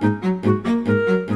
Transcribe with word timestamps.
Thank 0.00 0.24
you. 0.24 0.33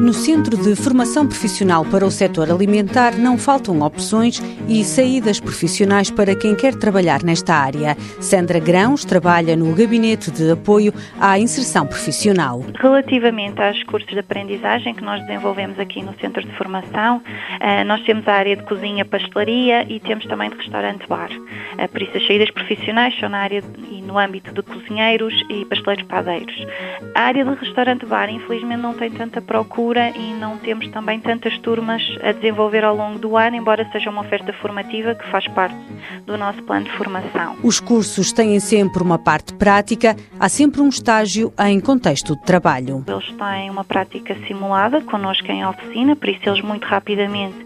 No 0.08 0.14
Centro 0.14 0.56
de 0.56 0.74
Formação 0.74 1.26
Profissional 1.26 1.84
para 1.84 2.06
o 2.06 2.10
Setor 2.10 2.50
Alimentar 2.50 3.14
não 3.18 3.36
faltam 3.36 3.82
opções 3.82 4.40
e 4.66 4.82
saídas 4.82 5.38
profissionais 5.38 6.10
para 6.10 6.34
quem 6.34 6.54
quer 6.56 6.74
trabalhar 6.74 7.22
nesta 7.22 7.54
área. 7.54 7.94
Sandra 8.18 8.58
Grãos 8.58 9.04
trabalha 9.04 9.54
no 9.54 9.74
Gabinete 9.74 10.30
de 10.30 10.50
Apoio 10.50 10.94
à 11.20 11.38
Inserção 11.38 11.86
Profissional. 11.86 12.64
Relativamente 12.80 13.60
aos 13.60 13.82
cursos 13.82 14.10
de 14.10 14.18
aprendizagem 14.18 14.94
que 14.94 15.04
nós 15.04 15.20
desenvolvemos 15.26 15.78
aqui 15.78 16.02
no 16.02 16.18
Centro 16.18 16.42
de 16.42 16.56
Formação, 16.56 17.20
eh, 17.60 17.84
nós 17.84 18.00
temos 18.04 18.26
a 18.26 18.32
área 18.32 18.56
de 18.56 18.62
cozinha, 18.62 19.04
pastelaria 19.04 19.84
e 19.92 20.00
temos 20.00 20.24
também 20.24 20.48
de 20.48 20.56
restaurante-bar. 20.56 21.28
Eh, 21.76 21.86
por 21.86 22.00
isso, 22.00 22.16
as 22.16 22.26
saídas 22.26 22.50
profissionais 22.50 23.14
são 23.20 23.28
na 23.28 23.40
área 23.40 23.62
e 23.90 24.00
no 24.00 24.18
âmbito 24.18 24.54
de 24.54 24.62
cozinheiros 24.62 25.34
e 25.50 25.66
pasteleiros 25.66 26.06
padeiros. 26.06 26.66
A 27.14 27.24
área 27.24 27.44
de 27.44 27.54
restaurante-bar, 27.56 28.30
infelizmente, 28.30 28.80
não 28.80 28.94
tem 28.94 29.10
tanta 29.10 29.42
procura 29.42 29.97
e 30.16 30.34
não 30.34 30.56
temos 30.58 30.88
também 30.88 31.20
tantas 31.20 31.58
turmas 31.58 32.02
a 32.22 32.32
desenvolver 32.32 32.84
ao 32.84 32.96
longo 32.96 33.18
do 33.18 33.36
ano, 33.36 33.56
embora 33.56 33.88
seja 33.92 34.10
uma 34.10 34.20
oferta 34.20 34.52
formativa 34.52 35.14
que 35.14 35.28
faz 35.30 35.46
parte 35.48 35.76
do 36.26 36.36
nosso 36.36 36.62
plano 36.62 36.84
de 36.84 36.92
formação. 36.92 37.56
Os 37.62 37.80
cursos 37.80 38.32
têm 38.32 38.58
sempre 38.60 39.02
uma 39.02 39.18
parte 39.18 39.54
prática, 39.54 40.16
há 40.38 40.48
sempre 40.48 40.80
um 40.80 40.88
estágio 40.88 41.52
em 41.66 41.80
contexto 41.80 42.36
de 42.36 42.42
trabalho. 42.42 43.04
Eles 43.06 43.32
têm 43.32 43.70
uma 43.70 43.84
prática 43.84 44.36
simulada 44.46 45.00
connosco 45.00 45.50
em 45.50 45.64
oficina, 45.64 46.14
por 46.14 46.28
isso 46.28 46.48
eles 46.48 46.60
muito 46.60 46.84
rapidamente 46.84 47.56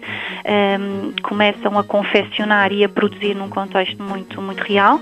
um, 0.44 1.12
começam 1.22 1.78
a 1.78 1.84
confeccionar 1.84 2.72
e 2.72 2.84
a 2.84 2.88
produzir 2.88 3.34
num 3.34 3.48
contexto 3.48 4.02
muito, 4.02 4.40
muito 4.40 4.62
real 4.62 5.00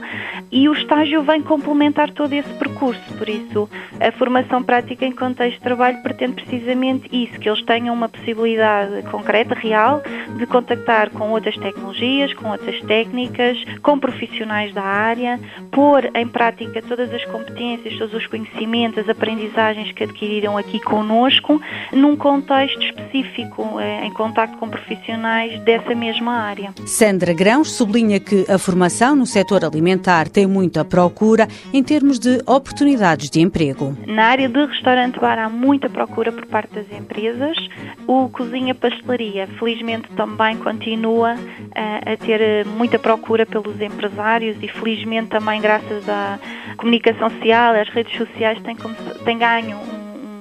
e 0.51 0.69
o 0.69 0.73
estágio 0.73 1.23
vem 1.23 1.43
complementar 1.43 2.11
todo 2.11 2.33
esse 2.33 2.49
percurso, 2.55 2.70
por 2.81 3.29
isso 3.29 3.69
a 4.01 4.11
formação 4.13 4.63
prática 4.63 5.05
em 5.05 5.13
contexto 5.13 5.59
de 5.59 5.63
trabalho 5.63 6.03
pretende 6.03 6.43
precisamente 6.43 7.09
isso, 7.13 7.39
que 7.39 7.49
eles 7.49 7.63
tenham 7.65 7.95
uma 7.95 8.09
possibilidade 8.09 9.03
concreta, 9.11 9.55
real, 9.55 10.03
de 10.39 10.47
contactar 10.47 11.11
com 11.11 11.31
outras 11.31 11.57
tecnologias, 11.59 12.33
com 12.33 12.51
outras 12.51 12.81
técnicas, 12.83 13.59
com 13.83 13.99
profissionais 13.99 14.73
da 14.73 14.83
área, 14.83 15.39
pôr 15.71 16.11
em 16.15 16.27
prática 16.27 16.81
todas 16.83 17.13
as 17.13 17.25
competências, 17.27 17.99
todos 17.99 18.15
os 18.15 18.27
conhecimentos, 18.27 18.99
as 18.99 19.09
aprendizagens 19.09 19.93
que 19.93 20.05
adquiriram 20.05 20.57
aqui 20.57 20.81
conosco, 20.81 21.61
num 21.93 22.17
contexto 22.17 22.83
específico, 22.83 23.79
eh, 23.79 24.07
em 24.07 24.13
contacto 24.13 24.57
com 24.57 24.69
profissionais 24.69 25.61
dessa 25.61 25.95
mesma 25.95 26.33
área. 26.33 26.73
Sandra 26.87 27.35
Grãos 27.35 27.73
sublinha 27.73 28.19
que 28.19 28.47
a 28.51 28.57
formação 28.57 29.15
no 29.15 29.27
setor 29.27 29.65
alimentar 29.65 30.29
tem 30.29 30.47
muita 30.47 30.85
procura 30.85 31.47
em 31.73 31.83
termos 31.83 32.19
de 32.19 32.39
oportunidades 32.47 32.70
de 33.31 33.41
emprego. 33.41 33.97
Na 34.07 34.27
área 34.27 34.49
de 34.49 34.65
restaurante-bar 34.65 35.39
há 35.39 35.49
muita 35.49 35.89
procura 35.89 36.33
por 36.33 36.47
parte 36.47 36.75
das 36.75 36.91
empresas. 36.91 37.57
O 38.07 38.29
cozinha-pastelaria, 38.29 39.47
felizmente, 39.59 40.09
também 40.17 40.57
continua 40.57 41.37
a, 41.75 42.13
a 42.13 42.17
ter 42.17 42.65
muita 42.67 42.99
procura 42.99 43.45
pelos 43.45 43.81
empresários 43.81 44.57
e, 44.63 44.69
felizmente, 44.69 45.29
também 45.29 45.61
graças 45.61 46.09
à 46.09 46.39
comunicação 46.77 47.31
social, 47.31 47.75
às 47.75 47.89
redes 47.89 48.17
sociais, 48.17 48.61
tem, 48.63 48.77
tem 49.25 49.39
ganho 49.39 49.79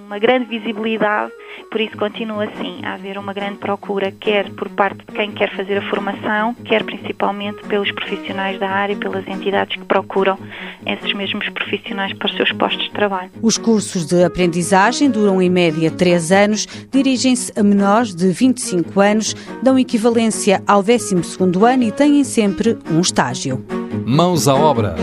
uma 0.07 0.17
grande 0.17 0.45
visibilidade 0.45 1.31
por 1.69 1.79
isso 1.79 1.95
continua 1.97 2.45
assim 2.45 2.83
a 2.83 2.95
haver 2.95 3.17
uma 3.17 3.31
grande 3.31 3.59
procura, 3.59 4.11
quer 4.11 4.49
por 4.51 4.69
parte 4.69 4.97
de 5.05 5.11
quem 5.13 5.31
quer 5.31 5.55
fazer 5.55 5.77
a 5.77 5.89
formação, 5.89 6.55
quer 6.65 6.83
principalmente 6.83 7.61
pelos 7.67 7.91
profissionais 7.91 8.59
da 8.59 8.69
área 8.69 8.93
e 8.93 8.95
pelas 8.95 9.27
entidades 9.27 9.75
que 9.75 9.85
procuram 9.85 10.37
esses 10.85 11.13
mesmos 11.13 11.47
profissionais 11.49 12.13
para 12.13 12.27
os 12.29 12.35
seus 12.35 12.51
postos 12.53 12.83
de 12.83 12.91
trabalho. 12.91 13.31
Os 13.41 13.57
cursos 13.57 14.05
de 14.05 14.23
aprendizagem 14.23 15.09
duram 15.09 15.41
em 15.41 15.49
média 15.49 15.89
três 15.91 16.31
anos, 16.31 16.67
dirigem-se 16.91 17.51
a 17.59 17.63
menores 17.63 18.13
de 18.15 18.29
25 18.31 18.99
anos, 18.99 19.35
dão 19.61 19.77
equivalência 19.77 20.63
ao 20.67 20.83
12º 20.83 21.73
ano 21.73 21.83
e 21.83 21.91
têm 21.91 22.23
sempre 22.23 22.77
um 22.91 22.99
estágio. 23.01 23.65
Mãos 24.05 24.47
à 24.47 24.55
obra. 24.55 24.95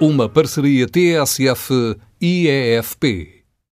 Uma 0.00 0.28
parceria 0.28 0.86
TSF-IEFP. 0.86 1.40